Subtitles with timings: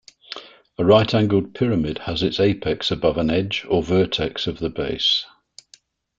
[0.79, 5.25] A right-angled pyramid has its apex above an edge or vertex of the base.